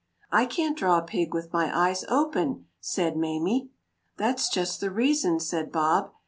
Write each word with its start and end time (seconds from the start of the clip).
"I 0.31 0.47
can't 0.47 0.75
draw 0.75 0.97
a 0.97 1.03
pig 1.03 1.31
with 1.31 1.53
my 1.53 1.69
eyes 1.71 2.03
open," 2.07 2.65
said 2.79 3.15
Mamie. 3.15 3.69
"That's 4.17 4.49
just 4.49 4.79
the 4.81 4.89
reason," 4.89 5.39
said 5.39 5.71
Bob. 5.71 6.09